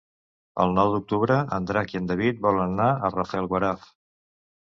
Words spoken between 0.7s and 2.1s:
nou d'octubre en Drac i en